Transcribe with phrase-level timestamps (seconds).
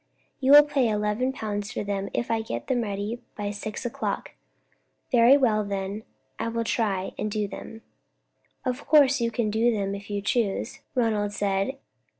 [0.39, 4.31] "You will pay eleven pounds for them if I get them ready by six o'clock.
[5.11, 6.05] Very well, then,
[6.39, 7.83] I will try and do them."
[8.65, 11.77] "Of course you can do them, if you choose," Ronald said.